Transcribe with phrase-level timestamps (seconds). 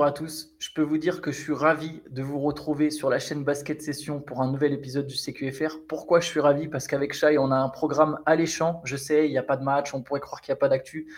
[0.00, 0.54] bonjour à tous.
[0.58, 3.82] Je peux vous dire que je suis ravi de vous retrouver sur la chaîne Basket
[3.82, 5.80] Session pour un nouvel épisode du CQFR.
[5.86, 6.68] Pourquoi je suis ravi?
[6.68, 8.80] Parce qu'avec Shai, on a un programme alléchant.
[8.84, 10.70] Je sais, il n'y a pas de match, on pourrait croire qu'il n'y a pas
[10.70, 11.12] d'actu.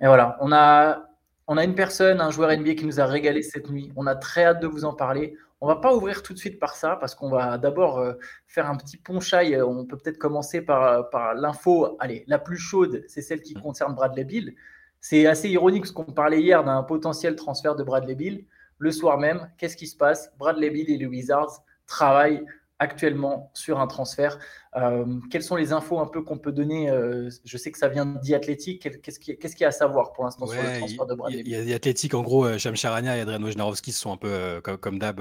[0.00, 1.04] Et voilà, on a,
[1.48, 3.90] on a une personne, un joueur NBA qui nous a régalé cette nuit.
[3.96, 5.36] On a très hâte de vous en parler.
[5.60, 8.12] On va pas ouvrir tout de suite par ça parce qu'on va d'abord euh,
[8.46, 9.60] faire un petit pont Shai.
[9.62, 11.96] On peut peut-être commencer par, par l'info.
[11.98, 14.54] Allez, la plus chaude, c'est celle qui concerne Bradley Bill.
[15.02, 18.46] C'est assez ironique ce qu'on parlait hier d'un potentiel transfert de Bradley Bill.
[18.78, 20.32] Le soir même, qu'est-ce qui se passe?
[20.38, 22.44] Bradley Bill et les Wizards travaillent
[22.78, 24.38] actuellement sur un transfert.
[24.76, 26.88] Euh, quelles sont les infos un peu qu'on peut donner?
[26.88, 29.02] Euh, Je sais que ça vient d'Athletic.
[29.02, 31.68] Qu'est-ce qu'il y a à savoir pour l'instant sur le transfert de Bradley Bill Il
[31.68, 34.78] y a Athletic, en gros, Sham euh, Charania et Adrian Wojnarowski sont un peu comme,
[34.78, 35.20] comme d'hab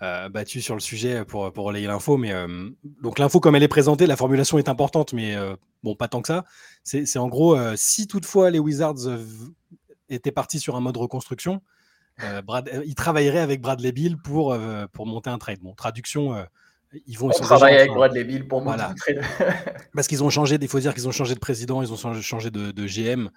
[0.00, 2.16] euh, battu sur le sujet pour, pour relayer l'info.
[2.16, 2.70] Mais euh,
[3.02, 6.22] donc l'info comme elle est présentée, la formulation est importante, mais euh, bon, pas tant
[6.22, 6.44] que ça.
[6.84, 9.18] C'est en gros, si toutefois les Wizards
[10.08, 11.60] étaient partis sur un mode reconstruction,
[12.44, 14.56] Brad, ils travailleraient avec Bradley Bill pour,
[14.92, 15.60] pour monter un trade.
[15.60, 16.34] Bon, traduction
[17.06, 17.28] ils vont.
[17.28, 18.94] On travaille avec Bradley pour voilà.
[19.94, 22.50] Parce qu'ils ont changé, il faut dire qu'ils ont changé de président, ils ont changé
[22.50, 23.30] de, de GM.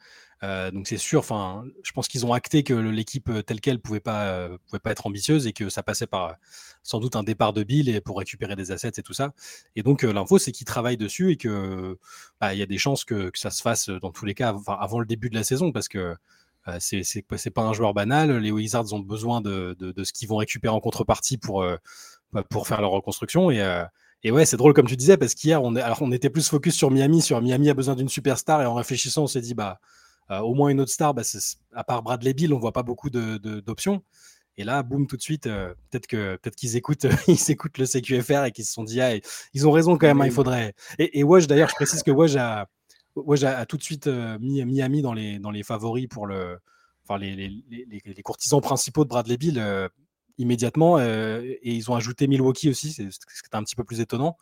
[0.44, 3.80] Euh, donc c'est sûr, enfin, je pense qu'ils ont acté que l'équipe euh, telle qu'elle
[3.80, 6.36] pouvait pas, euh, pouvait pas être ambitieuse et que ça passait par
[6.82, 9.34] sans doute un départ de Bill et pour récupérer des assets et tout ça.
[9.76, 12.00] Et donc l'info c'est qu'ils travaillent dessus et que
[12.40, 14.56] bah, il y a des chances que, que, ça se fasse dans tous les cas
[14.68, 16.16] avant le début de la saison parce que
[16.68, 18.36] euh, c'est pas un joueur banal.
[18.38, 21.64] Les Wizards ont besoin de, de, de ce qu'ils vont récupérer en contrepartie pour
[22.50, 23.52] pour faire leur reconstruction.
[23.52, 23.84] Et, euh,
[24.24, 26.76] et ouais, c'est drôle comme tu disais, parce qu'hier, on, alors on était plus focus
[26.76, 29.80] sur Miami, sur Miami a besoin d'une superstar, et en réfléchissant, on s'est dit, bah,
[30.30, 31.24] euh, au moins une autre star, bah,
[31.74, 33.96] à part Bradley Bill, on voit pas beaucoup d'options.
[33.96, 34.02] De,
[34.58, 37.86] et là, boum, tout de suite, euh, peut-être que peut-être qu'ils écoutent, ils écoutent le
[37.86, 39.18] CQFR et qu'ils se sont dit, ah,
[39.54, 40.74] ils ont raison quand même, hein, il faudrait.
[41.00, 42.68] Et, et Woj, d'ailleurs, je précise que Woj a,
[43.16, 44.08] a, tout de suite
[44.40, 46.60] mis Miami dans les, dans les favoris pour le,
[47.04, 49.90] enfin les, les, les, les courtisans principaux de Bradley Bill
[50.38, 50.98] immédiatement.
[50.98, 53.10] Euh, et ils ont ajouté Milwaukee aussi, c'est
[53.54, 54.38] un petit peu plus étonnant.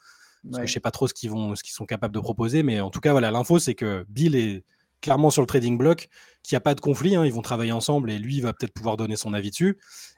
[0.49, 2.63] Parce que je sais pas trop ce qu'ils vont, ce qu'ils sont capables de proposer,
[2.63, 4.63] mais en tout cas, voilà, l'info c'est que Bill est
[5.01, 6.07] clairement sur le trading block,
[6.43, 8.53] qu'il n'y a pas de conflit, hein, ils vont travailler ensemble et lui il va
[8.53, 9.77] peut-être pouvoir donner son avis dessus,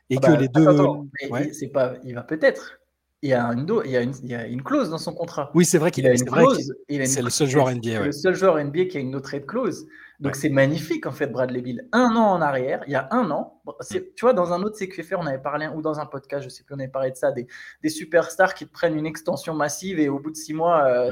[0.09, 1.53] et ah que bah, les deux.
[1.53, 2.77] c'est pas, il va peut-être.
[3.23, 5.13] Il y, a une, il, y a une, il y a une clause dans son
[5.13, 5.51] contrat.
[5.53, 6.73] Oui, c'est vrai qu'il a, une clause.
[6.89, 8.05] C'est le seul joueur NBA.
[8.05, 9.85] Le seul joueur NBA qui a une autre trade clause.
[10.21, 11.89] Donc c'est magnifique en fait Bradley Bill.
[11.91, 13.97] Un an en arrière, il y a un an, mm.
[14.15, 16.63] tu vois, dans un autre CQFR, on avait parlé, ou dans un podcast, je sais
[16.63, 17.47] plus, on avait parlé de ça, des,
[17.81, 21.11] des superstars qui prennent une extension massive et au bout de six mois, euh,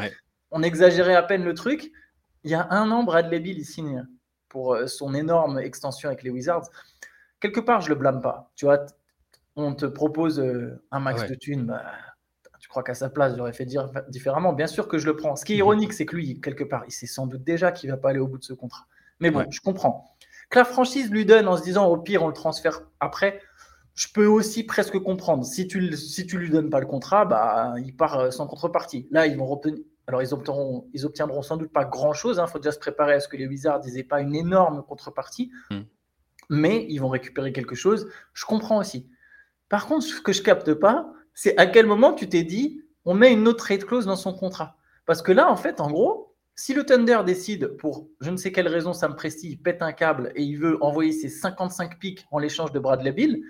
[0.51, 1.91] on exagérait à peine le truc.
[2.43, 4.05] Il y a un an, Bradley Bill, il signe
[4.47, 6.69] pour euh, son énorme extension avec les Wizards.
[7.39, 8.51] Quelque part, je le blâme pas.
[8.55, 8.85] Tu vois,
[9.55, 11.83] on te propose euh, un max de thunes, bah,
[12.59, 14.53] je crois qu'à sa place, j'aurais fait dire différemment.
[14.53, 15.35] Bien sûr que je le prends.
[15.35, 15.59] Ce qui est mm-hmm.
[15.59, 18.19] ironique, c'est que lui, quelque part, il sait sans doute déjà qu'il va pas aller
[18.19, 18.85] au bout de ce contrat.
[19.19, 20.15] Mais bon, je comprends.
[20.49, 23.41] Que la franchise lui donne en se disant au pire, on le transfère après,
[23.93, 25.45] je peux aussi presque comprendre.
[25.45, 29.07] Si tu si tu lui donnes pas le contrat, bah, il part euh, sans contrepartie.
[29.11, 29.61] Là, ils vont
[30.07, 32.37] Alors, ils obtiendront, ils obtiendront sans doute pas grand-chose.
[32.37, 32.47] Il hein.
[32.47, 35.51] faut déjà se préparer à ce que les Wizards n'aient pas une énorme contrepartie.
[35.69, 35.81] Hmm.
[36.49, 38.07] Mais ils vont récupérer quelque chose.
[38.33, 39.09] Je comprends aussi.
[39.67, 43.13] Par contre, ce que je capte pas, c'est à quel moment tu t'es dit, on
[43.13, 44.77] met une autre trade clause dans son contrat.
[45.05, 46.28] Parce que là, en fait, en gros,
[46.59, 50.33] si le Thunder décide, pour je ne sais quelle raison, Sam Presti pète un câble
[50.35, 53.41] et il veut envoyer ses 55 pics en l'échange de Bradley Bill,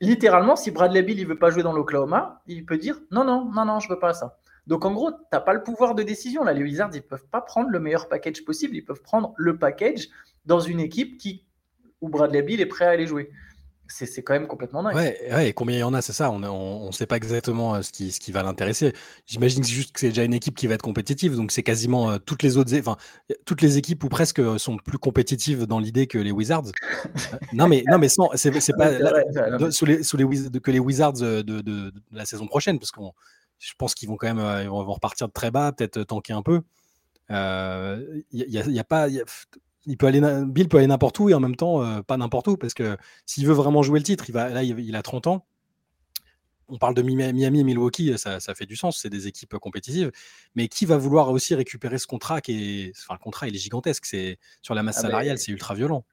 [0.00, 3.52] littéralement, si Bradley Bill ne veut pas jouer dans l'Oklahoma, il peut dire non, non,
[3.52, 4.38] non, non, je ne veux pas ça.
[4.66, 6.42] Donc en gros, tu n'as pas le pouvoir de décision.
[6.42, 8.76] Là, les Wizards, ils ne peuvent pas prendre le meilleur package possible.
[8.76, 10.08] Ils peuvent prendre le package
[10.46, 11.44] dans une équipe qui,
[12.00, 13.30] où Bradley Bill est prêt à aller jouer
[13.88, 14.94] c'est quand même complètement dingue.
[14.94, 16.30] Ouais, et combien il y en a, c'est ça.
[16.30, 18.92] On ne sait pas exactement euh, ce qui, ce qui va l'intéresser.
[19.26, 22.18] J'imagine juste que c'est déjà une équipe qui va être compétitive, donc c'est quasiment euh,
[22.18, 22.96] toutes les autres, enfin
[23.46, 26.72] toutes les équipes ou presque euh, sont plus compétitives dans l'idée que les Wizards.
[27.52, 28.90] non mais non mais sans, c'est pas
[29.70, 33.12] sous les, sous les que les Wizards de, de, la saison prochaine, parce qu'on,
[33.58, 36.42] je pense qu'ils vont quand même, ils vont repartir de très bas, peut-être tanker un
[36.42, 36.60] peu.
[37.30, 37.34] Il
[38.32, 39.08] n'y a, y a, pas,
[39.86, 42.48] il peut aller, Bill peut aller n'importe où et en même temps euh, pas n'importe
[42.48, 42.96] où parce que
[43.26, 45.46] s'il veut vraiment jouer le titre, il va, là il, a 30 ans.
[46.68, 50.12] On parle de Miami et Milwaukee, ça, fait du sens, c'est des équipes compétitives.
[50.54, 53.58] Mais qui va vouloir aussi récupérer ce contrat qui est, enfin le contrat il est
[53.58, 56.04] gigantesque, c'est sur la masse ah, salariale, c'est ultra violent.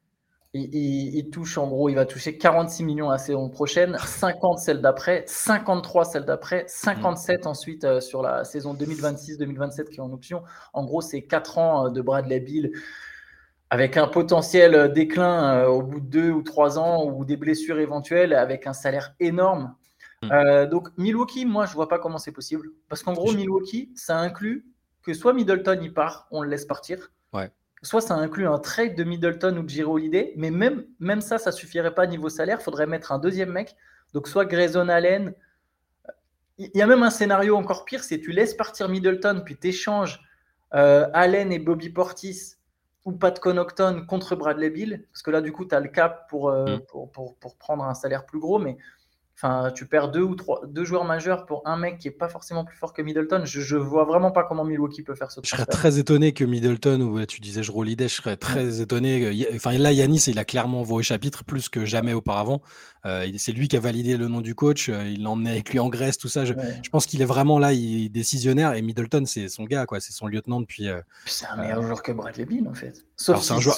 [0.57, 5.25] Il, touche en gros, il va toucher 46 millions la saison prochaine, 50 celle d'après,
[5.27, 7.47] 53 celle d'après, 57 mm.
[7.49, 10.43] ensuite euh, sur la saison 2026-2027 qui est en option.
[10.71, 12.71] En gros, c'est 4 ans euh, de Bradley Bill
[13.69, 17.37] avec un potentiel euh, déclin euh, au bout de deux ou trois ans ou des
[17.37, 19.75] blessures éventuelles, avec un salaire énorme.
[20.21, 20.31] Hmm.
[20.31, 22.69] Euh, donc Milwaukee, moi, je vois pas comment c'est possible.
[22.89, 24.65] Parce qu'en gros, Milwaukee, ça inclut
[25.03, 27.11] que soit Middleton y part, on le laisse partir.
[27.83, 31.37] soit ça inclut un trade de Middleton ou de Giro Holiday, mais même, même ça,
[31.37, 32.57] ça suffirait pas niveau salaire.
[32.59, 33.75] Il faudrait mettre un deuxième mec.
[34.13, 35.33] Donc soit Grayson Allen.
[36.57, 39.67] Il y a même un scénario encore pire, c'est tu laisses partir Middleton, puis tu
[39.67, 40.21] échanges
[40.73, 42.55] euh, Allen et Bobby Portis
[43.05, 46.27] ou Pat Connaughton contre Bradley Bill, parce que là, du coup, tu as le cap
[46.29, 46.79] pour, euh, mm.
[46.87, 48.77] pour, pour, pour, prendre un salaire plus gros, mais
[49.37, 52.29] Enfin, tu perds deux ou trois deux joueurs majeurs pour un mec qui est pas
[52.29, 53.41] forcément plus fort que Middleton.
[53.43, 56.45] Je, je vois vraiment pas comment Milwaukee peut faire ce Je serais très étonné que
[56.45, 59.45] Middleton ou tu disais je Holiday, je serais très étonné.
[59.53, 62.61] Enfin là, Yanis, il a clairement voix au chapitre plus que jamais auparavant.
[63.05, 64.87] Euh, c'est lui qui a validé le nom du coach.
[64.87, 66.45] Euh, il l'a emmené avec lui en Grèce, tout ça.
[66.45, 68.73] Je, je pense qu'il est vraiment là, il est décisionnaire.
[68.73, 69.99] Et Middleton, c'est son gars, quoi.
[69.99, 70.87] C'est son lieutenant depuis.
[70.87, 73.05] Euh, c'est un meilleur joueur que Bradley Beal en fait.
[73.17, 73.75] Sauf, si, un joueur...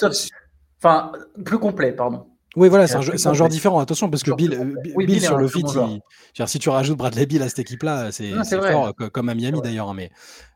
[0.80, 1.12] Enfin,
[1.44, 2.26] plus complet, pardon.
[2.58, 3.78] Oui, voilà, c'est un, genre différent.
[3.78, 5.62] Attention, parce que Bill, euh, Bill sur le fit,
[6.46, 8.32] si tu rajoutes Bradley Bill à cette équipe-là, c'est
[8.72, 9.94] fort, comme à Miami d'ailleurs.
[9.94, 10.10] Mais,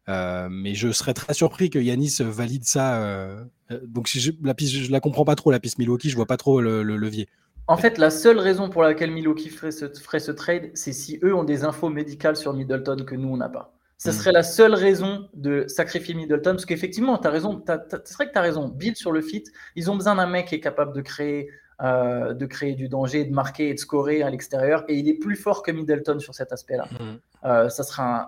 [0.08, 3.02] euh, mais je serais très surpris que Yanis valide ça.
[3.02, 3.44] Euh,
[3.87, 6.26] donc, si je, la piste, je la comprends pas trop, la piste Milwaukee, je vois
[6.26, 7.28] pas trop le, levier.
[7.69, 11.20] En fait, la seule raison pour laquelle Milwaukee ferait ce, ferait ce trade, c'est si
[11.22, 13.72] eux ont des infos médicales sur Middleton que nous, on n'a pas.
[13.96, 14.14] Ça hmm.
[14.14, 18.32] serait la seule raison de sacrifier Middleton, parce qu'effectivement, tu as raison, c'est vrai que
[18.32, 18.66] tu as raison.
[18.66, 19.44] Bill sur le fit,
[19.76, 21.48] ils ont besoin d'un mec qui est capable de créer
[21.80, 24.84] euh, de créer du danger, de marquer et de scorer à l'extérieur.
[24.88, 26.86] Et il est plus fort que Middleton sur cet aspect-là.
[26.92, 27.19] Mm.
[27.44, 28.26] Euh, ça sera un...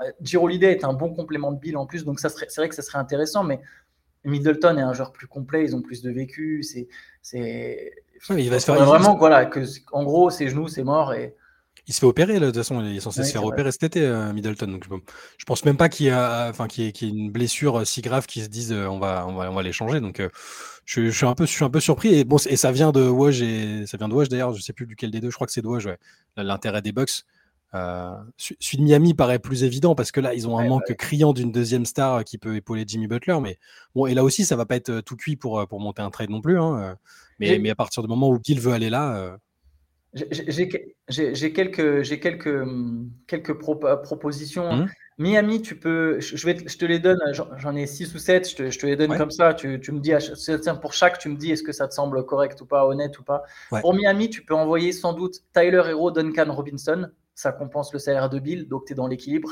[0.62, 2.46] est un bon complément de Bill en plus, donc ça serait...
[2.48, 3.60] c'est vrai que ça serait intéressant, mais
[4.24, 6.62] Middleton est un joueur plus complet, ils ont plus de vécu.
[6.62, 6.88] C'est,
[7.22, 7.92] c'est...
[8.30, 9.60] il va se faire vraiment voilà que
[9.92, 11.36] en gros ses genoux c'est mort et
[11.86, 14.00] il se fait opérer, de toute façon, il est censé se faire opérer cet été,
[14.00, 14.66] euh, Middleton.
[14.68, 14.84] Donc,
[15.36, 18.00] je pense même pas qu'il y a, enfin, qu'il y, ait, une blessure euh, si
[18.00, 20.00] grave qu'ils se disent euh, on va, on va, on va l'échanger.
[20.00, 20.22] Donc,
[20.86, 22.14] je, suis un peu, je suis un peu surpris.
[22.14, 24.54] Et bon, et ça vient de Woj et ça vient de Woj d'ailleurs.
[24.54, 25.28] Je sais plus duquel des deux.
[25.28, 25.90] Je crois que c'est de Woj.
[26.38, 27.24] L'intérêt des Bucks.
[28.38, 31.52] celui de Miami paraît plus évident parce que là, ils ont un manque criant d'une
[31.52, 33.40] deuxième star qui peut épauler Jimmy Butler.
[33.42, 33.58] Mais
[33.94, 36.30] bon, et là aussi, ça va pas être tout cuit pour, pour monter un trade
[36.30, 36.58] non plus.
[36.58, 36.96] Hein,
[37.38, 39.38] mais, mais à partir du moment où Bill veut aller là.
[40.14, 44.72] J'ai quelques, quelques, hum, quelques euh, propositions.
[44.72, 44.88] Mmh.
[45.18, 48.56] Miami, tu peux, je, vais, je te les donne, j'en ai six ou sept, je
[48.56, 49.54] te, je te les donne comme ça.
[49.54, 50.12] Tu, tu, me dis,
[50.80, 53.22] pour chaque, tu me dis est-ce que ça te semble correct ou pas, honnête ou
[53.22, 53.42] pas.
[53.80, 57.08] Pour Miami, tu peux envoyer sans doute Tyler Hero, Duncan Robinson.
[57.36, 59.50] Ça compense le salaire de Bill, donc tu es dans l'équilibre.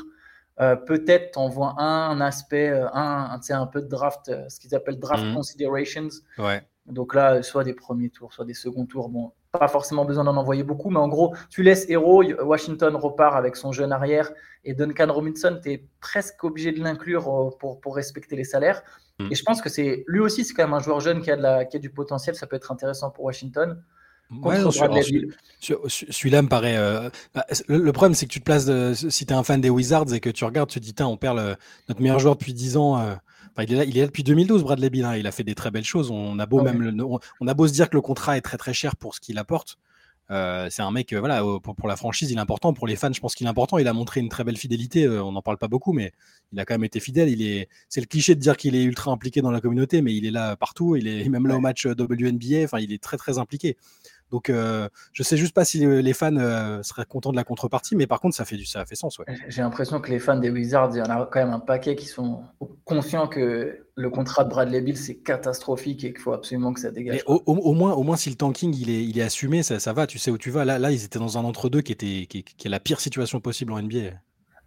[0.61, 4.75] Euh, peut-être t'envoies un, un, aspect, euh, un, un, un peu de draft, ce qu'ils
[4.75, 5.35] appellent draft mmh.
[5.35, 6.08] considerations.
[6.38, 6.62] Ouais.
[6.87, 9.08] Donc là, soit des premiers tours, soit des seconds tours.
[9.08, 13.37] Bon, pas forcément besoin d'en envoyer beaucoup, mais en gros, tu laisses Hero, Washington repart
[13.37, 14.33] avec son jeune arrière,
[14.65, 18.83] et Duncan Robinson, tu es presque obligé de l'inclure euh, pour, pour, respecter les salaires.
[19.19, 19.29] Mm.
[19.31, 21.37] Et je pense que c'est lui aussi, c'est quand même un joueur jeune qui a,
[21.37, 23.83] de la, qui a du potentiel, ça peut être intéressant pour Washington.
[25.61, 26.76] Celui-là me paraît.
[26.76, 29.61] Euh, bah, le, problème, c'est que tu te places, de, si tu es un fan
[29.61, 31.56] des Wizards et que tu regardes, tu te dis, on perd
[31.88, 32.99] notre meilleur joueur depuis 10 ans.
[32.99, 33.14] Euh,
[33.58, 35.05] il, est là, il, est là, depuis 2012, Bradley Beal.
[35.05, 35.17] Hein.
[35.17, 36.11] Il a fait des très belles choses.
[36.11, 37.05] On a beau ah même,
[37.40, 39.38] on, a beau se dire que le contrat est très très cher pour ce qu'il
[39.38, 39.79] apporte.
[40.31, 42.73] Euh, c'est un mec, voilà, pour, la franchise, il est important.
[42.73, 43.76] Pour les fans, je pense qu'il est important.
[43.76, 45.06] Il a montré une très belle fidélité.
[45.08, 46.12] On n'en parle pas beaucoup, mais
[46.52, 47.29] il a quand même été fidèle.
[47.29, 50.14] Il est, c'est le cliché de dire qu'il est ultra impliqué dans la communauté, mais
[50.14, 50.96] il est là partout.
[50.96, 52.64] Il est même là au match WNBA.
[52.64, 53.76] Enfin, il est très très impliqué.
[54.32, 57.94] Donc, euh, je sais juste pas si les fans euh, seraient contents de la contrepartie,
[57.94, 59.19] mais par contre, ça fait, du, ça fait sens.
[59.19, 59.26] Ouais.
[59.49, 61.96] J'ai l'impression que les fans des Wizards, il y en a quand même un paquet
[61.96, 62.43] qui sont
[62.86, 66.91] conscients que le contrat de Bradley Bill, c'est catastrophique et qu'il faut absolument que ça
[66.91, 67.22] dégage.
[67.27, 70.06] Au, moins, au moins, si le tanking il est, il est assumé, ça, ça va,
[70.06, 70.65] tu sais où tu vas.
[70.65, 73.72] Là, là ils étaient dans un entre-deux qui, était, qui, est la pire situation possible
[73.72, 74.12] en NBA.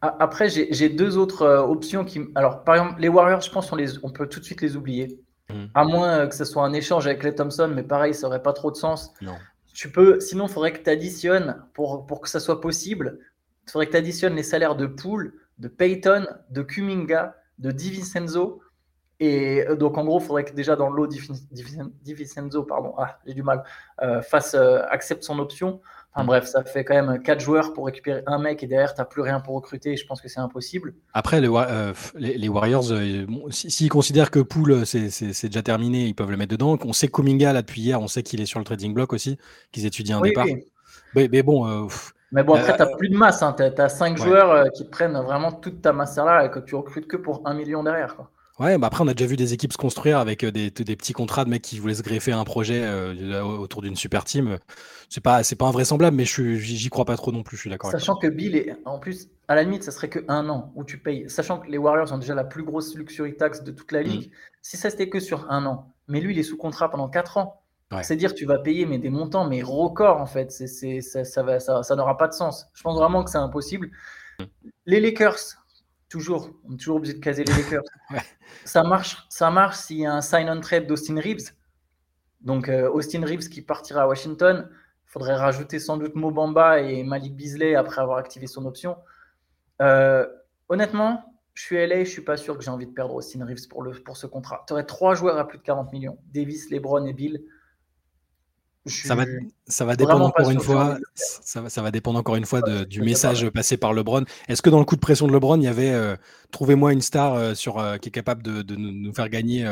[0.01, 2.21] Après, j'ai deux autres euh, options qui.
[2.35, 5.19] Alors, par exemple, les Warriors, je pense qu'on on peut tout de suite les oublier.
[5.49, 5.65] Mmh.
[5.73, 8.53] À moins que ce soit un échange avec les Thompson, mais pareil, ça n'aurait pas
[8.53, 9.11] trop de sens.
[9.21, 9.33] Non
[9.75, 13.19] tu peux, sinon, il faudrait que tu additionnes, pour, pour que ça soit possible,
[13.67, 18.61] il faudrait que tu additionnes les salaires de Poole, de Payton, de Kuminga, de DiVincenzo.
[19.19, 23.33] Et euh, donc, en gros, il faudrait que déjà dans l'eau, DiVincenzo, pardon, ah, j'ai
[23.33, 23.65] du mal,
[24.01, 25.81] euh, fasse, euh, accepte son option.
[26.15, 26.27] Enfin mm.
[26.27, 29.05] bref, ça fait quand même 4 joueurs pour récupérer un mec et derrière, tu n'as
[29.05, 29.97] plus rien pour recruter.
[29.97, 30.93] je pense que c'est impossible.
[31.13, 31.49] Après, les,
[32.15, 32.85] les, Warriors,
[33.49, 36.77] s'ils considèrent que Poole, c'est déjà terminé, ils peuvent le mettre dedans.
[36.83, 39.11] On sait que Kuminga, là, depuis hier, on sait qu'il est sur le trading block
[39.13, 39.37] aussi,
[39.71, 40.45] qu'ils étudient un départ.
[41.15, 41.87] Mais, mais, bon.
[42.31, 43.43] mais bon, après, tu n'as plus de masse.
[43.43, 43.53] Hein.
[43.57, 47.07] Tu as, 5 joueurs qui prennent vraiment toute ta masse là et que tu recrutes
[47.07, 48.15] que pour 1 million derrière.
[48.15, 48.31] Quoi.
[48.57, 50.95] Ouais, bah après, on a déjà vu des équipes se construire avec euh, des, des
[50.95, 54.57] petits contrats de mecs qui voulaient se greffer un projet euh, autour d'une super team.
[55.09, 57.57] C'est pas, c'est pas invraisemblable, mais je j'y crois pas trop non plus.
[57.57, 57.91] Je suis d'accord.
[57.91, 60.85] Sachant que Bill est, en plus, à la limite, ça serait que un an où
[60.85, 61.29] tu payes.
[61.29, 64.07] Sachant que les Warriors ont déjà la plus grosse luxury tax de toute la mmh.
[64.07, 64.31] ligue.
[64.61, 67.37] Si ça c'était que sur un an, mais lui, il est sous contrat pendant quatre
[67.37, 67.61] ans.
[68.01, 70.51] C'est-à-dire tu vas payer mais des montants mais records en fait.
[70.51, 72.67] C'est, c'est, ça, ça, ça, ça n'aura pas de sens.
[72.73, 73.91] Je pense vraiment que c'est impossible.
[74.39, 74.43] Mmh.
[74.85, 75.39] Les Lakers,
[76.09, 76.51] Toujours.
[76.63, 77.83] On est toujours obligé de caser les Lakers.
[78.63, 81.51] Ça marche, ça marche s'il y a un sign-on trade d'Austin Reeves.
[82.41, 84.69] Donc, euh, Austin Reeves qui partira à Washington.
[84.71, 88.97] Il faudrait rajouter sans doute Mobamba et Malik Beasley après avoir activé son option.
[89.81, 90.25] Euh,
[90.69, 93.67] honnêtement, je suis LA, je suis pas sûr que j'ai envie de perdre Austin Reeves
[93.67, 94.63] pour, le, pour ce contrat.
[94.67, 97.43] Tu aurais trois joueurs à plus de 40 millions Davis, LeBron et Bill.
[98.87, 99.25] Ça va,
[99.67, 100.97] ça va dépendre encore une fois.
[101.15, 104.25] Ça va, ça va, dépendre encore une fois de, du message passé par LeBron.
[104.47, 106.15] Est-ce que dans le coup de pression de LeBron, il y avait euh,
[106.51, 109.67] trouvez-moi une star euh, sur, euh, qui est capable de, de nous, faire gagner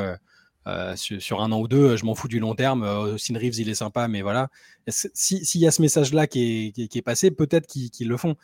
[0.96, 1.96] sur, sur, un an ou deux?
[1.96, 2.82] Je m'en fous du long terme.
[2.82, 4.50] Austin Reeves, il est sympa, mais voilà.
[4.88, 8.36] S'il y a ce message-là qui est, qui, qui est, passé, peut-être qu'ils le font.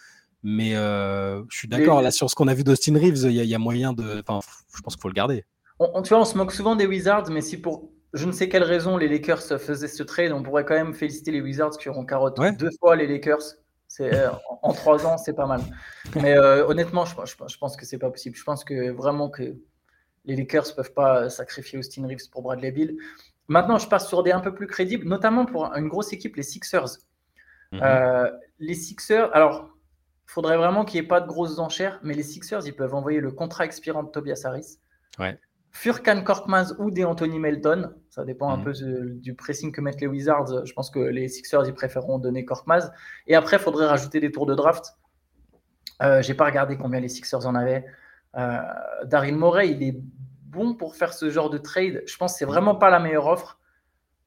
[0.44, 3.56] Mais je suis d'accord, là, sur ce qu'on a vu d'Austin Reeves, il y, y,
[3.56, 4.24] a moyen de.
[4.28, 4.40] Enfin,
[4.76, 5.46] je pense qu'il faut le garder.
[5.80, 8.50] On, tu vois, on se moque souvent des Wizards, mais si pour je ne sais
[8.50, 11.90] quelle raison les Lakers faisaient ce trade, on pourrait quand même féliciter les Wizards qui
[11.90, 13.56] auront carotte deux fois les Lakers.
[13.88, 14.30] C'est, euh,
[14.62, 15.62] en, trois ans, c'est pas mal.
[16.16, 18.36] Mais euh, honnêtement, je, je, pense que c'est pas possible.
[18.36, 19.56] Je pense que vraiment que
[20.26, 22.98] les Lakers peuvent pas sacrifier Austin Reeves pour Bradley Bill.
[23.48, 26.44] Maintenant, je passe sur des un peu plus crédibles, notamment pour une grosse équipe, les
[26.44, 27.00] Sixers.
[27.72, 27.82] Mhm.
[27.82, 29.70] Euh, les Sixers, alors,
[30.28, 32.94] il faudrait vraiment qu'il n'y ait pas de grosses enchères, mais les Sixers, ils peuvent
[32.94, 34.78] envoyer le contrat expirant de Tobias Harris.
[35.18, 35.40] Ouais.
[35.72, 37.94] Furkan Korkmaz ou des Anthony Melton.
[38.10, 38.64] Ça dépend un mhm.
[38.64, 38.74] peu
[39.22, 40.66] du pressing que mettent les Wizards.
[40.66, 42.92] Je pense que les Sixers, ils préféreront donner Korkmaz.
[43.28, 44.94] Et après, il faudrait rajouter des tours de draft.
[46.02, 47.86] Euh, J'ai pas regardé combien les Sixers en avaient.
[48.36, 48.60] Euh,
[49.06, 49.96] Daryl Morey, il est
[50.44, 52.04] bon pour faire ce genre de trade.
[52.06, 53.60] Je pense que c'est vraiment pas la meilleure offre.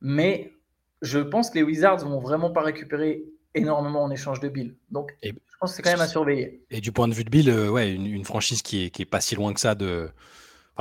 [0.01, 0.53] Mais
[1.01, 4.77] je pense que les Wizards vont vraiment pas récupérer énormément en échange de Bill.
[4.91, 5.31] Donc, je
[5.61, 6.65] pense que c'est quand même à surveiller.
[6.71, 9.07] Et du point de vue de Bill, euh, ouais, une, franchise qui est, qui est
[9.07, 10.11] pas si loin que ça de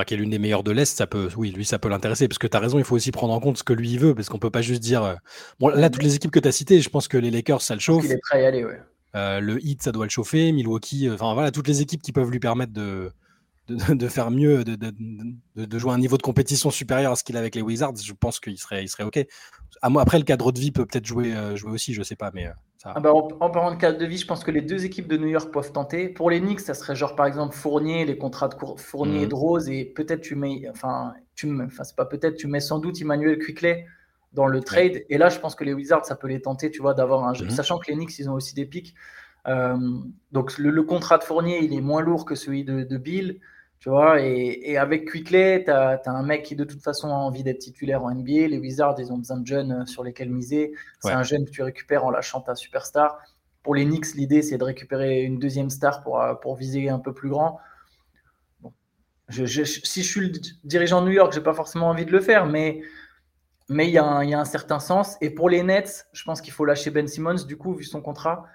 [0.02, 2.28] enfin, qui est l'une des meilleures de l'Est, ça peut, oui, lui, ça peut l'intéresser.
[2.28, 4.16] Parce que tu as raison, il faut aussi prendre en compte ce que lui veut,
[4.16, 5.04] parce qu'on peut pas juste dire.
[5.04, 5.16] Euh,
[5.60, 7.76] bon, là, toutes les équipes que tu as citées, je pense que les Lakers, ça
[7.76, 8.06] le chauffe.
[8.06, 8.80] Il est prêt à y aller, ouais.
[9.16, 10.52] Euh, le Heat, ça doit le chauffer.
[10.52, 13.12] Milwaukee, euh, enfin voilà, toutes les équipes qui peuvent lui permettre de,
[13.68, 14.76] de, faire mieux, de,
[15.56, 18.14] de, jouer un niveau de compétition supérieur à ce qu'il a avec les Wizards, je
[18.14, 19.20] pense qu'il serait, il serait OK.
[19.82, 22.48] Après, le cadre de vie peut peut-être jouer, jouer aussi, je sais pas, mais
[22.84, 25.18] ah bah, en, parlant de cadre de vie, je pense que les deux équipes de
[25.18, 26.10] New York peuvent tenter.
[26.10, 29.34] Pour les Knicks, ça serait genre par exemple Fournier, les contrats de Fournier et de
[29.34, 29.40] mhm.
[29.40, 33.00] Rose, et peut-être tu mets, enfin, tu enfin c'est pas peut-être, tu mets sans doute
[33.00, 33.86] Emmanuel Quickley
[34.34, 35.04] dans le trade.
[35.10, 37.34] Et là, je pense que les Wizards, ça peut les tenter, tu vois, d'avoir un
[37.34, 37.46] jeu.
[37.46, 37.52] Mhm.
[37.52, 38.96] Sachant que les Knicks, ils ont aussi des pics.
[39.48, 39.78] Euh,
[40.32, 43.40] donc le, contrat de Fournier, il est moins lourd que celui de Bill.
[43.82, 47.42] Tu vois, et, avec Quickley, tu as, un mec qui de toute façon a envie
[47.42, 48.48] d'être titulaire en NBA.
[48.48, 50.72] Les Wizards, ils ont besoin de jeunes euh, sur lesquels miser.
[51.00, 53.18] C'est un jeune que tu récupères en lâchant ta superstar.
[53.64, 57.00] Pour les Knicks, l'idée, c'est de récupérer une deuxième star pour, euh, pour viser un
[57.00, 57.60] peu plus grand.
[59.30, 59.64] si je
[60.08, 60.32] suis le
[60.64, 62.82] dirigeant de New York, j'ai pas forcément envie de le faire, mais
[63.68, 65.18] mais il y, y, a un certain sens.
[65.22, 68.02] Et pour les Nets, je pense qu'il faut lâcher Ben Simmons, du coup, vu son
[68.02, 68.46] contrat.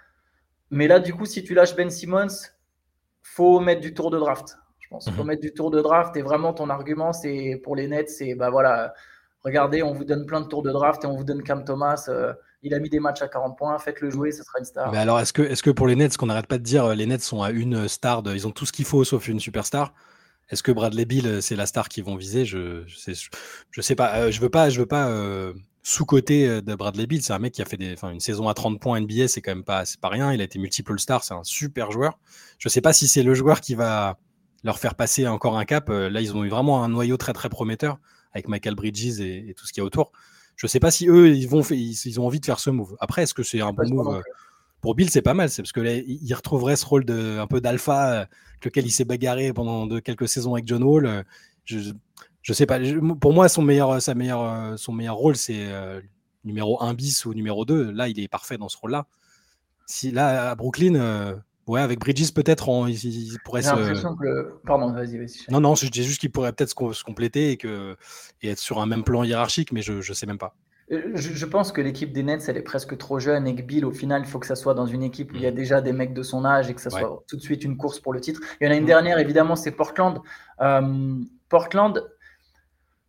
[0.70, 2.50] Mais là, du coup, si tu lâches Ben Simmons,
[3.22, 4.56] faut mettre du tour de draft.
[4.86, 5.28] Je pense qu'il faut mhm.
[5.30, 8.50] mettre du tour de draft et vraiment ton argument, c'est pour les Nets, c'est bah
[8.50, 8.94] voilà,
[9.42, 12.06] regardez, on vous donne plein de tours de draft et on vous donne Cam Thomas.
[12.08, 14.92] Euh, il a mis des matchs à 40 points, faites-le jouer, ce sera une star.
[14.92, 16.94] Mais alors, est-ce que, est que pour les Nets, ce qu'on n'arrête pas de dire,
[16.94, 19.40] les Nets sont à une star, de, ils ont tout ce qu'il faut sauf une
[19.40, 19.92] superstar.
[20.50, 22.44] Est-ce que Bradley Bill, c'est la star qu'ils vont viser?
[22.44, 23.12] Je, je, sais,
[23.72, 24.16] je, sais pas.
[24.18, 25.52] Euh, je veux pas, je veux pas euh,
[25.82, 27.22] sous-côté de Bradley Bill.
[27.22, 29.50] C'est un mec qui a fait des, une saison à 30 points NBA, c'est quand
[29.50, 30.32] même pas, pas rien.
[30.32, 32.18] Il a été multiple star, c'est un super joueur.
[32.58, 34.18] Je sais pas si c'est le joueur qui va
[34.64, 35.90] leur faire passer encore un cap.
[35.90, 37.98] Euh, là, ils ont eu vraiment un noyau très très prometteur
[38.32, 40.12] avec Michael Bridges et, tout ce qu'il y a autour.
[40.56, 42.96] Je ne sais pas si eux, ils, vont, ils, ont envie de faire ce move.
[43.00, 44.22] Après, est-ce que c'est un bon move euh,
[44.80, 45.50] Pour Bill, c'est pas mal.
[45.50, 48.26] C'est parce que là, il retrouverait ce rôle de, un peu d'alpha, euh,
[48.64, 51.24] lequel il s'est bagarré pendant de, quelques saisons avec John Wall.
[51.64, 51.92] Je,
[52.42, 52.78] je sais pas.
[53.20, 55.68] pour moi, son meilleur, sa meilleure, son meilleur rôle, c'est
[56.44, 57.90] numéro 1 bis ou numéro 2.
[57.92, 59.06] Là, il est parfait dans ce rôle-là.
[59.86, 60.94] Si là, à Brooklyn,
[61.66, 63.70] Ouais, avec Bridges, peut-être, il, pourrait se.
[64.64, 65.50] Pardon, vas-y, vas-y.
[65.50, 67.96] Non, non, je dis juste qu'il pourrait peut-être se, compléter et, que,
[68.42, 70.54] et être sur un même plan hiérarchique, mais je ne sais même pas.
[70.92, 73.84] Euh, je, pense que l'équipe des Nets, elle est presque trop jeune et que Bill,
[73.84, 75.54] au final, il faut que ça soit dans une équipe où il y a mm.
[75.54, 77.98] déjà des mecs de son âge et que ça soit tout de suite une course
[77.98, 78.40] pour le titre.
[78.60, 78.86] Il y en a une mm.
[78.86, 80.20] dernière, évidemment, c'est Portland.
[80.60, 81.16] Euh,
[81.48, 82.08] Portland,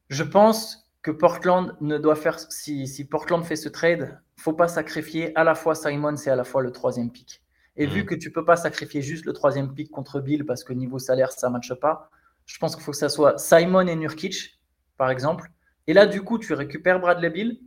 [0.09, 2.39] je pense que Portland ne doit faire.
[2.39, 6.15] Si, si Portland fait ce trade, il ne faut pas sacrifier à la fois Simon
[6.15, 7.43] et à la fois le troisième pick.
[7.77, 8.05] Et vu mm.
[8.05, 11.31] que tu peux pas sacrifier juste le troisième pick contre Bill parce que niveau salaire,
[11.31, 12.09] ça ne matche pas,
[12.45, 14.59] je pense qu'il faut que ça soit Simon et Nurkic,
[14.97, 15.51] par exemple.
[15.85, 17.59] Et là, du coup, tu récupères Bradley Bill.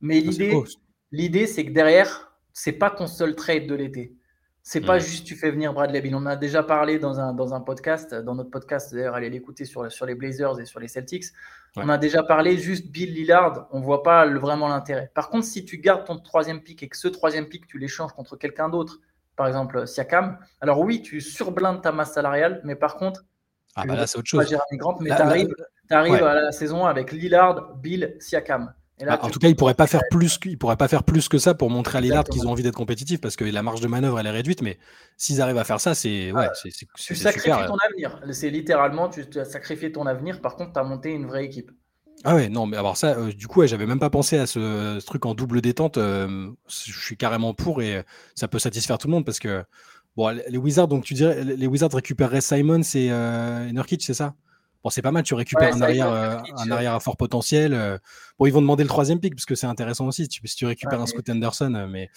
[0.00, 0.54] Mais l'idée,
[1.12, 4.14] l'idée, c'est que derrière, c'est pas ton seul trade de l'été.
[4.62, 5.00] C'est pas mm.
[5.00, 6.14] juste tu fais venir Bradley Bill.
[6.14, 9.64] On a déjà parlé dans un, dans un podcast, dans notre podcast, d'ailleurs, allez l'écouter
[9.64, 11.26] sur, sur les Blazers et sur les Celtics.
[11.76, 13.68] On a déjà parlé juste Bill Lillard.
[13.70, 15.10] On voit pas vraiment l'intérêt.
[15.14, 18.12] Par contre, si tu gardes ton troisième pick et que ce troisième pick, tu l'échanges
[18.12, 19.00] contre quelqu'un d'autre
[19.38, 23.24] par exemple Siakam, alors oui, tu surblindes ta masse salariale, mais par contre,
[23.76, 24.54] ah bah là, c'est autre chose.
[24.72, 28.74] Grant, mais tu arrives, à la saison avec Lillard, Bill, Siakam.
[29.00, 31.54] Bah, en tout cas, ils pourraient pas faire plus, pourraient pas faire plus que ça
[31.54, 34.18] pour montrer à Lillard qu'ils ont envie d'être compétitifs parce que la marge de manœuvre
[34.18, 34.60] elle est réduite.
[34.60, 34.78] Mais
[35.16, 38.20] s'ils arrivent à faire ça, c'est ouais, c'est tu sacrifies ton avenir.
[38.32, 40.40] C'est littéralement tu as sacrifié ton avenir.
[40.40, 41.70] Par contre, tu as monté une vraie équipe.
[42.24, 44.98] Ah ouais, non, mais alors ça, euh, du coup, j'avais même pas pensé à ce,
[45.04, 45.98] truc en double détente.
[45.98, 48.02] Euh, je suis carrément pour et
[48.34, 49.64] ça peut satisfaire tout le monde parce que
[50.16, 54.34] bon, les Wizards, donc tu dirais, les Wizards récupéreraient Simon et euh, Nurkic, c'est ça?
[54.82, 58.00] Bon, c'est pas mal, tu récupères un, arrière, un arrière à fort potentiel.
[58.38, 60.56] bon, ils vont demander le troisième pick parce que c'est intéressant aussi si tu, si
[60.56, 61.88] tu récupères un Scoot Anderson.
[61.90, 62.10] Mais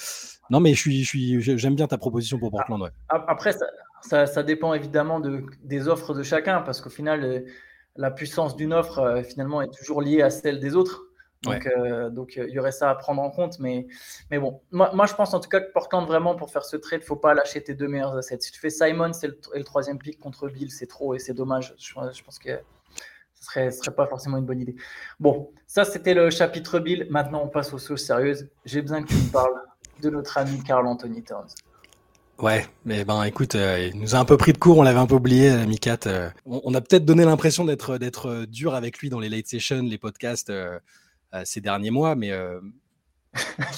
[0.52, 2.82] non, mais je suis, je suis, j'aime bien ta proposition pour Portland.
[2.82, 2.92] Ouais.
[3.10, 3.54] Après,
[4.04, 7.46] ça, ça, dépend évidemment de, des offres de chacun parce qu'au final
[7.96, 11.04] la puissance d'une offre, euh, finalement, est toujours liée à celle des autres.
[11.44, 13.58] Donc, euh, donc euh, il y aurait ça à prendre en compte.
[13.60, 13.88] Mais,
[14.30, 16.78] mais bon, moi, moi, je pense en tout cas que Portland, vraiment, pour faire ce
[16.78, 18.42] trade, il ne faut pas lâcher tes deux meilleurs assets.
[18.42, 21.74] Si tu fais Simon, c'est le, troisième pick contre Bill, c'est trop et c'est dommage.
[21.80, 22.60] Je, pense que
[23.34, 24.76] ce serait, serait pas forcément une bonne idée.
[25.20, 27.08] Bon, ça, c'était le chapitre Bill.
[27.10, 28.48] Maintenant, on passe aux choses sérieuses.
[28.66, 29.64] J'ai besoin que tu me parles
[30.00, 31.50] de notre ami Carl Anthony Towns.
[32.42, 35.00] Ouais, mais ben écoute, euh, il nous a un peu pris de court, on l'avait
[35.00, 36.00] un peu oublié, euh, Mikat.
[36.08, 36.30] Euh.
[36.46, 40.00] on, a peut-être donné l'impression d'être d'être dur avec lui dans les late sessions, les
[40.00, 40.52] podcasts
[41.44, 42.32] ces derniers mois, mais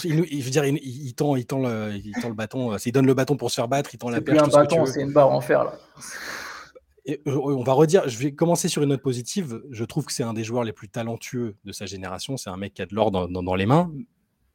[0.03, 3.35] il, dire, il, tend, il tend le, il tend le bâton, il donne le bâton
[3.35, 4.39] pour se faire battre, il tend la perche.
[4.39, 5.73] C'est un bâton, c'est une barre en fer là.
[7.05, 9.61] Et on va redire, je vais commencer sur une note positive.
[9.71, 12.37] Je trouve que c'est un des joueurs les plus talentueux de sa génération.
[12.37, 13.91] C'est un mec qui a de l'or dans, dans, les mains,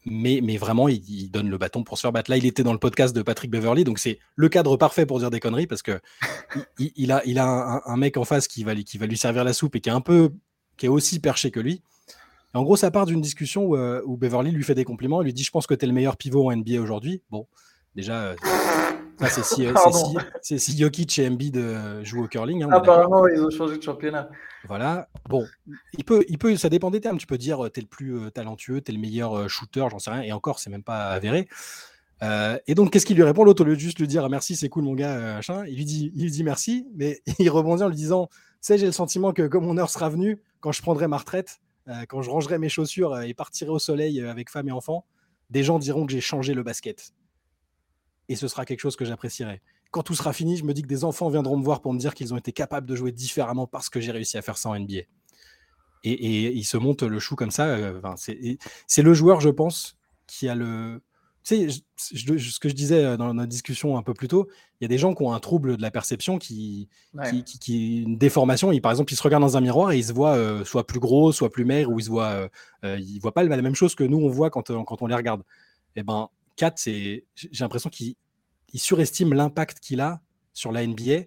[0.06, 2.30] mais, mais vraiment, il, donne le bâton pour se faire battre.
[2.30, 5.18] Là, il était dans le podcast de Patrick Beverly, donc c'est le cadre parfait pour
[5.18, 6.00] dire des conneries parce que
[6.78, 9.52] il, a, il a un, mec en face qui va, qui va lui servir la
[9.52, 10.30] soupe et qui est un peu,
[10.76, 11.82] qui est aussi perché que lui.
[12.54, 15.26] en gros, ça part d'une discussion où, euh, où, Beverly lui fait des compliments, il
[15.26, 17.22] lui dit Je pense que tu es le meilleur pivot en NBA aujourd'hui.
[17.30, 17.46] Bon,
[17.94, 18.36] déjà, euh,
[19.26, 19.74] c'est si, euh,
[20.42, 22.62] si, si, Jokic et Embiid euh, jouent au curling.
[22.62, 24.28] Hein, Apparemment, ils ont changé de championnat.
[24.68, 25.08] Voilà.
[25.28, 25.44] Bon,
[25.96, 27.18] il peut, il peut, ça dépend des termes.
[27.18, 30.22] Tu peux dire euh, t'es le plus talentueux, t'es le meilleur shooter, j'en sais rien.
[30.22, 31.48] Et encore, c'est même pas avéré.
[32.22, 34.68] et donc, qu'est-ce qu'il lui répond L'autre, au lieu de juste lui dire merci, c'est
[34.68, 37.88] cool, mon gars, machin, il lui dit, il lui dit merci, mais il rebondit en
[37.88, 40.82] lui disant, tu sais, j'ai le sentiment que comme mon heure sera venue, quand je
[40.82, 41.60] prendrai ma retraite,
[42.08, 45.04] quand je rangerai mes chaussures et partirai au soleil avec femme et enfant,
[45.50, 47.14] des gens diront que j'ai changé le basket
[48.28, 49.60] et ce sera quelque chose que j'apprécierai.
[49.90, 51.98] Quand tout sera fini, je me dis que des enfants viendront me voir pour me
[51.98, 54.68] dire qu'ils ont été capables de jouer différemment parce que j'ai réussi à faire ça
[54.68, 55.02] en NBA.
[56.04, 57.66] Et, et il se monte le chou comme ça.
[57.66, 58.00] Euh,
[58.86, 61.00] c'est le joueur, je pense, qui a le.
[61.42, 64.48] Tu sais, ce que je disais euh, dans notre discussion un peu plus tôt,
[64.80, 66.88] il y a des gens qui ont un trouble de la perception, qui,
[67.60, 68.76] qui, une déformation.
[68.80, 71.00] par exemple, ils se regardent dans un miroir et ils se voient euh, soit plus
[71.00, 72.50] gros, soit plus maigre, ou ils se voient,
[72.82, 75.40] ils voient pas la même chose que nous on voit quand, quand on les regarde.
[75.96, 77.24] Et eh ben, 4, j'ai
[77.60, 78.16] l'impression qu'il
[78.74, 80.20] surestime l'impact qu'il a
[80.52, 81.22] sur la NBA,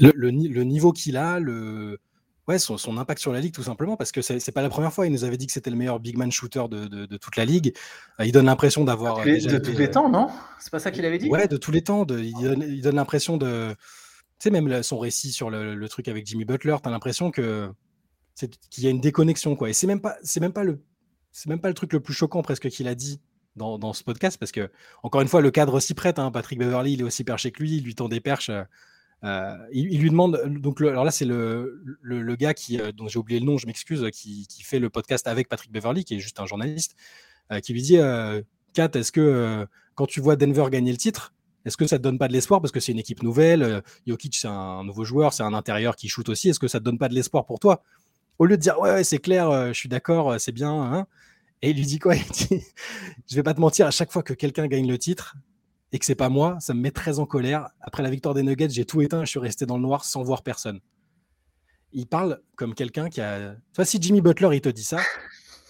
[0.00, 2.00] le, niveau qu'il a, le,
[2.48, 5.06] ouais, son, impact sur la ligue, tout simplement, parce que c'est pas la première fois.
[5.06, 7.74] Il nous avait dit que c'était le meilleur big man shooter de, toute la ligue.
[8.20, 9.24] Euh, il donne l'impression d'avoir.
[9.24, 10.28] De, tous les temps, non?
[10.58, 11.28] C'est pas ça qu'il avait dit?
[11.28, 12.06] Ouais, de tous les temps.
[12.08, 13.74] il donne, l'impression de.
[14.38, 17.70] Tu sais, même son récit sur le, truc avec Jimmy Butler, tu as l'impression que
[18.68, 19.70] qu'il y a une déconnexion, quoi.
[19.70, 20.82] Et c'est même pas, c'est même pas le,
[21.30, 23.20] c'est même pas le truc le plus choquant presque qu'il a dit
[23.56, 24.70] dans, ce podcast parce que,
[25.02, 26.18] encore une fois, le cadre s'y prête.
[26.18, 26.30] Hein.
[26.30, 28.50] Patrick Beverly, il est aussi perché que lui, il lui tend des perches.
[28.50, 28.62] Euh,
[29.24, 30.40] euh, il, lui demande.
[30.60, 33.66] Donc, alors là, c'est le, le, gars qui, euh, dont j'ai oublié le nom, je
[33.66, 36.96] m'excuse, qui, qui, fait le podcast avec Patrick Beverly, qui est juste un journaliste,
[37.62, 37.98] qui lui dit
[38.72, 42.18] Kat, est-ce que quand tu vois Denver gagner le titre, est-ce que ça te donne
[42.18, 45.42] pas de l'espoir parce que c'est une équipe nouvelle Jokic, c'est un nouveau joueur, c'est
[45.42, 46.48] un intérieur qui shoot aussi.
[46.48, 47.82] Est-ce que ça te donne pas de l'espoir pour toi?
[48.38, 50.72] Au lieu de dire ouais, c'est clair, je suis d'accord, c'est bien.
[50.72, 51.06] Hein,
[51.62, 52.14] et il lui dit quoi?
[52.16, 52.62] Il dit
[53.28, 55.36] Je vais pas te mentir, à chaque fois que quelqu'un gagne le titre
[55.92, 57.68] et que c'est pas moi, ça me met très en colère.
[57.80, 60.22] Après la victoire des Nuggets, j'ai tout éteint, je suis resté dans le noir sans
[60.22, 60.80] voir personne.
[61.92, 63.54] Il parle comme quelqu'un qui a.
[63.72, 65.00] Tu si Jimmy Butler il te dit ça,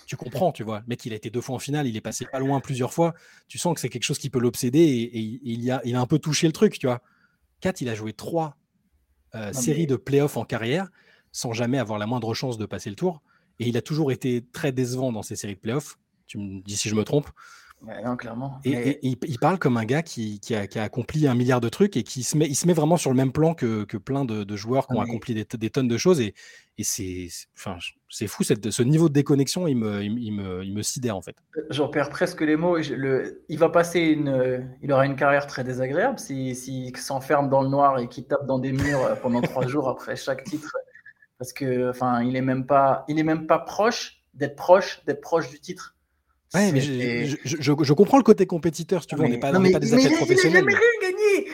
[0.06, 0.80] tu comprends, tu vois.
[0.80, 2.92] Le mec, il a été deux fois en finale, il est passé pas loin plusieurs
[2.92, 3.14] fois.
[3.48, 6.06] Tu sens que c'est quelque chose qui peut l'obséder et, il, a, il a un
[6.06, 7.02] peu touché le truc, tu vois.
[7.60, 8.56] Kat, il a joué trois
[9.34, 10.88] euh, séries de playoffs en carrière
[11.32, 13.22] sans jamais avoir la moindre chance de passer le tour.
[13.60, 15.98] Et il a toujours été très décevant dans ces séries de playoffs.
[16.26, 17.28] Tu me dis si je me trompe.
[18.04, 18.58] non, clairement.
[18.64, 22.22] Et, il, parle comme un gars qui, a, accompli un milliard de trucs et qui
[22.22, 24.94] se met, il se met vraiment sur le même plan que, plein de, joueurs qui
[24.94, 26.20] ont accompli des, tonnes de choses.
[26.20, 26.34] Et,
[26.82, 27.76] c'est enfin,
[28.26, 31.36] fou, cette, ce niveau de déconnexion, il me, il, me, il me sidère en fait.
[31.70, 32.78] J'en perds presque les mots.
[32.78, 37.62] Le, il va passer une, il aura une carrière très désagréable s'il si, s'enferme dans
[37.62, 40.74] le noir et qu'il tape dans des murs pendant trois jours après chaque titre
[41.38, 45.20] parce que enfin il est même pas il est même pas proche d'être proche d'être
[45.20, 45.96] proche du titre.
[46.54, 49.50] Ouais, mais je, je, je, comprends le côté compétiteur, si tu veux, on n'est pas,
[49.50, 50.62] pas, des athlètes professionnels.
[50.62, 51.48] Il n'a jamais rien gagné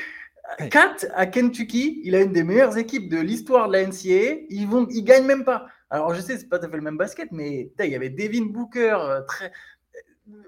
[0.71, 4.45] Kat à Kentucky, il a une des meilleures équipes de l'histoire de la NCAA.
[4.51, 5.67] Ils vont, ils gagnent même pas.
[5.91, 8.11] Alors je sais, c'est pas tout à fait le même basket, mais il y avait
[8.11, 9.53] Devin Booker, euh, très,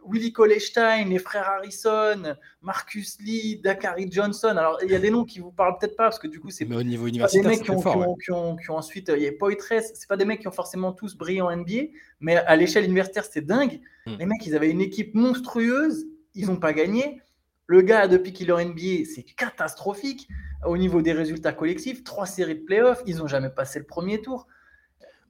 [0.04, 4.48] Willie Colestein, les frères Harrison, Marcus Lee, Dakari Johnson.
[4.48, 6.50] Alors, il y a des noms qui vous parlent peut-être pas parce que du coup,
[6.50, 9.10] c'est au niveau universitaire, des mecs qui ont, ensuite.
[9.14, 11.92] Il y a Poitres, c'est pas des mecs qui ont forcément tous brillé en NBA,
[12.20, 13.80] mais à l'échelle universitaire, c'est dingue.
[14.06, 14.16] Hmm.
[14.18, 17.20] Les mecs, ils avaient une équipe monstrueuse, ils n'ont pas gagné.
[17.66, 20.28] Le gars, depuis qu'il est en NBA, c'est catastrophique
[20.66, 22.04] au niveau des résultats collectifs.
[22.04, 24.46] Trois séries de playoffs, ils n'ont jamais passé le premier tour.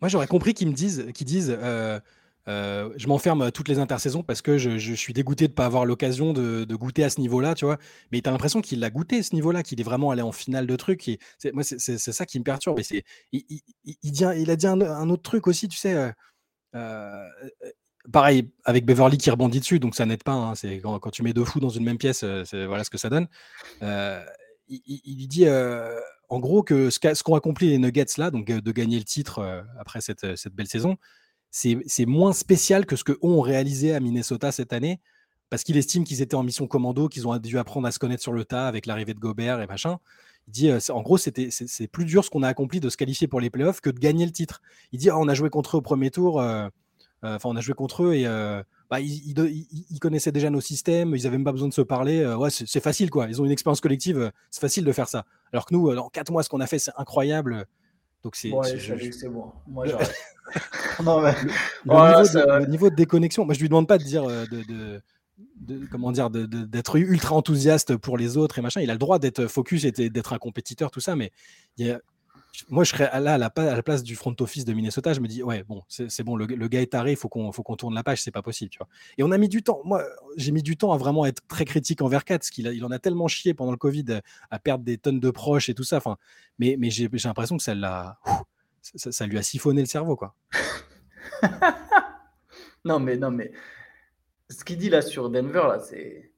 [0.01, 1.57] Moi, j'aurais compris qu'ils me disent, qu'ils disent.
[1.57, 2.01] Euh,
[2.49, 5.85] euh, je m'enferme toutes les intersaisons parce que je, suis dégoûté de ne pas avoir
[5.85, 7.79] l'occasion de, goûter à ce niveau-là, tu vois.
[8.11, 10.67] Mais tu as l'impression qu'il l'a goûté ce niveau-là, qu'il est vraiment allé en finale
[10.67, 11.09] de trucs.
[11.09, 11.19] Et
[11.53, 12.81] moi, c'est ça qui me perturbe.
[12.81, 15.95] Et il, a dit un, autre truc aussi, tu sais.
[15.95, 16.11] Euh,
[16.75, 17.29] euh,
[18.13, 20.33] pareil, avec Beverly qui rebondit dessus, donc ça n'aide pas.
[20.33, 23.09] Hein, c'est quand, tu mets deux fous dans une même pièce, voilà ce que ça
[23.09, 23.29] donne.
[24.69, 25.47] il, dit
[26.29, 30.01] en gros que ce qu'ont accompli les Nuggets là, donc de gagner le titre après
[30.01, 30.97] cette belle saison,
[31.53, 35.01] c'est moins spécial que ce que ont réalisé à Minnesota cette année,
[35.51, 38.23] parce qu'il estime qu'ils étaient en mission commando, qu'ils ont dû apprendre à se connaître
[38.23, 39.99] sur le tas avec l'arrivée de Gobert et machin.
[40.49, 43.29] Il dit, euh, en gros, c'est plus dur ce qu'on a accompli de se qualifier
[43.29, 44.63] pour les playoffs que de gagner le titre.
[44.93, 46.69] Il dit, ah, on a joué contre eux au premier tour, euh,
[47.25, 48.25] euh, enfin, on a joué contre eux et
[48.91, 52.27] bah, ils, connaissaient déjà nos systèmes, ils n'avaient même pas besoin de se parler.
[52.35, 53.27] ouais, c'est facile, quoi.
[53.29, 55.25] Ils ont une expérience collective, c'est facile de faire ça.
[55.53, 57.67] Alors que nous, en quatre mois, ce qu'on a fait, c'est incroyable.
[58.23, 58.53] Donc c'est
[59.13, 59.53] c'est bon.
[59.67, 59.87] Moi,
[61.01, 66.31] le, niveau de, déconnexion, moi je lui demande pas de dire euh, de, comment dire
[66.31, 68.81] d'être ultra enthousiaste pour les autres et machin.
[68.81, 71.33] Il a le droit d'être focus et d'être un compétiteur, tout ça, mais
[71.79, 72.01] il y a,
[72.69, 75.13] moi, je serais là à la, place du front office de Minnesota.
[75.15, 77.95] Je me dis, ouais, bon, c'est bon, le, gars est taré, il faut qu'on tourne
[77.95, 78.71] la page, c'est pas possible.
[78.71, 78.89] Tu vois.
[79.17, 79.81] Et on a mis du temps.
[79.85, 80.05] Moi,
[80.37, 82.99] j'ai mis du temps à vraiment être très critique envers Katz, qu'il il en a
[82.99, 85.97] tellement chié pendant le Covid à, perdre des tonnes de proches et tout ça.
[85.97, 86.19] Enfin,
[86.59, 87.75] mais, mais j'ai l'impression que ça,
[88.83, 90.35] ça, ça, lui a siphonné le cerveau, quoi.
[92.85, 93.53] non, mais non, mais
[94.51, 96.32] ce qu'il dit là sur Denver, là, c'est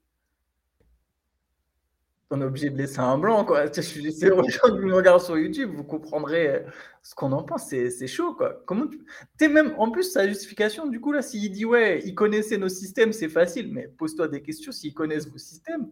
[2.30, 3.66] on est obligé de laisser un blanc, quoi.
[3.70, 6.60] Je suis les gens qui me regardent sur YouTube, vous comprendrez euh,
[7.02, 7.68] ce qu'on en pense.
[7.68, 8.62] C'est chaud, quoi.
[8.66, 8.98] Comment tu...
[9.40, 12.68] es même, en plus, sa justification, du coup, là, s'il dit, ouais, il connaissait nos
[12.68, 15.88] systèmes, c'est facile, mais pose-toi des questions s'ils connaissent vos systèmes.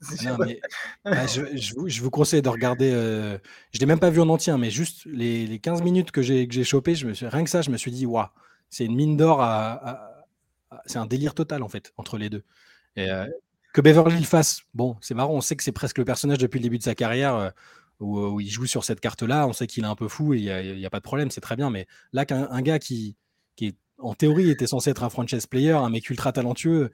[1.04, 3.38] Bah, je, vous, conseille de regarder, euh,
[3.72, 6.64] je l'ai même pas vu en entier, hein, mais juste les, 15 minutes que j'ai
[6.64, 8.26] chopé, je me suis, rien que ça, je me suis dit, waouh,
[8.70, 10.10] c'est une mine d'or à,
[10.86, 12.42] c'est un délire total, en fait, entre les deux.
[12.96, 13.26] Et, euh,
[13.74, 16.58] que Beverly le fasse, bon, c'est marrant, on sait que c'est presque le personnage depuis
[16.58, 17.50] le début de sa carrière euh,
[17.98, 20.76] où, il joue sur cette carte-là, on sait qu'il est un peu fou et il
[20.76, 21.70] n'y a, pas de problème, c'est très bien.
[21.70, 23.16] Mais là, qu'un gars qui,
[23.56, 26.92] qui en théorie était censé être un franchise player, un mec ultra talentueux,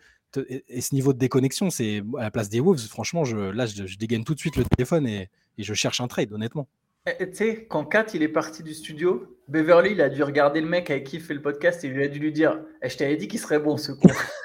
[0.49, 3.97] et, ce niveau de déconnexion, c'est à la place des Wolves, franchement, je, là, je,
[3.99, 6.67] dégaine tout de suite le téléphone et, je cherche un trade, honnêtement.
[7.07, 10.23] Eh, eh, tu sais, quand Kat il est parti du studio, Beverly il a dû
[10.23, 12.33] regarder le mec avec qui il fait le podcast et il lui a dû lui
[12.33, 14.09] dire eh, Je t'avais dit qu'il serait bon ce con.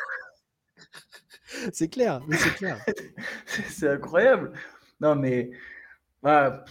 [1.73, 2.77] c'est clair, c'est clair.
[3.69, 4.53] c'est incroyable.
[4.99, 5.51] Non, mais.
[6.21, 6.65] Bah,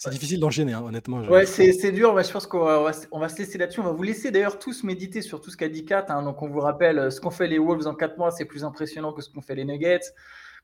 [0.00, 1.22] c'est difficile d'enchaîner, hein, honnêtement.
[1.22, 2.22] Ouais, c'est dur.
[2.22, 3.80] je pense qu'on va, on va, se laisser là-dessus.
[3.80, 6.06] On va vous laisser d'ailleurs tous méditer sur tout ce qu'a dit Kat.
[6.08, 6.22] Hein.
[6.22, 8.62] donc, on vous rappelle, euh, ce qu'ont fait les Wolves en 4 mois, c'est plus
[8.64, 10.12] impressionnant que ce qu'ont fait les Nuggets.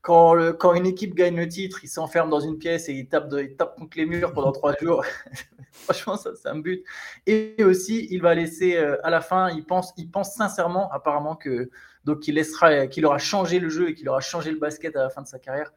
[0.01, 3.55] Quand, une équipe gagne le titre, il s'enferme dans une pièce et il tape, il
[3.55, 5.03] tape contre les murs pendant trois jours.
[5.71, 6.85] Franchement, ça, ça me bute.
[7.25, 9.93] Et aussi, il va laisser euh, à la fin, il pense,
[10.35, 11.69] sincèrement, apparemment, que
[12.05, 15.21] donc qu'il aura changé le jeu et qu'il aura changé le basket à la fin
[15.21, 15.73] de sa carrière.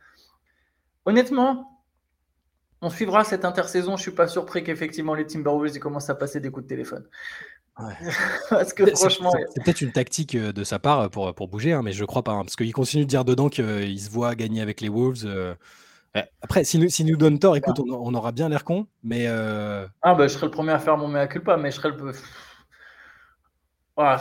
[1.06, 1.82] Honnêtement,
[2.82, 3.96] on suivra cette intersaison.
[3.96, 7.08] Je suis pas surpris qu'effectivement les Timberwolves commencent à passer des coups de téléphone.
[8.50, 11.82] parce que franchement, c'est peut-être une tactique euh, de sa part pour, pour bouger, hein,
[11.82, 14.60] mais je crois pas, hein, parce qu'il continue de dire dedans qu'il se voit gagner
[14.60, 15.24] avec les Wolves.
[15.24, 15.54] Euh.
[16.42, 19.26] Après, s'il nous, si nous donne tort, écoute, on, aura bien l'air con, mais.
[19.28, 21.90] Euh, ah, bah, je serai le premier à faire mon mea culpa, mais je serai
[21.90, 22.12] le.
[23.96, 24.20] Ah,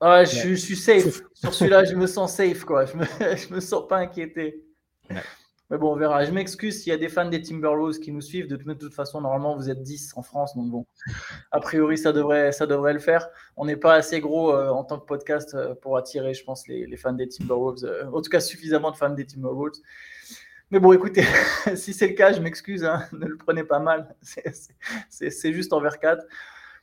[0.00, 1.22] ah, je, suis safe.
[1.34, 2.86] Sur celui-là, je me sens safe, quoi.
[2.86, 3.04] Je me,
[3.36, 4.64] je me sens pas inquiété.
[5.70, 6.24] Mais bon, on verra.
[6.24, 8.48] Je m'excuse s'il y a des fans des Timberwolves qui nous suivent.
[8.48, 10.56] De, toute façon, normalement, vous êtes 10 en France.
[10.56, 10.86] Donc bon,
[11.52, 13.28] a priori, ça devrait, ça devrait le faire.
[13.56, 16.66] On n'est pas assez gros euh, en tant que podcast euh, pour attirer, je pense,
[16.68, 17.84] les, fans des Timberwolves.
[17.84, 19.76] Euh, en tout cas, suffisamment de fans des Timberwolves.
[20.70, 21.24] Mais bon, écoutez,
[21.74, 22.84] si c'est le cas, je m'excuse.
[22.84, 23.04] Hein.
[23.12, 24.16] ne le prenez pas mal.
[25.10, 26.24] C'est juste envers 4.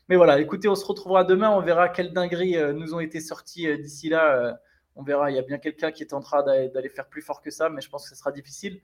[0.09, 1.49] Mais voilà, écoutez, on se retrouvera demain.
[1.49, 4.59] On verra quelles dingueries nous ont été sorties d'ici là.
[4.95, 5.31] On verra.
[5.31, 7.69] Il y a bien quelqu'un qui est en train d'aller faire plus fort que ça,
[7.69, 8.81] mais je pense que ce sera difficile.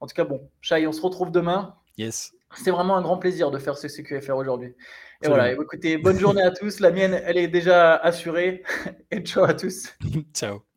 [0.00, 1.74] En tout cas, bon, Chai, on se retrouve demain.
[1.96, 2.32] Yes.
[2.54, 4.74] C'est vraiment un grand plaisir de faire ce CQFR aujourd'hui.
[5.22, 6.78] Et voilà, écoutez, bonne journée à tous.
[6.80, 8.62] La mienne, elle est déjà assurée.
[9.10, 9.92] Et ciao à tous.
[10.32, 10.67] ciao.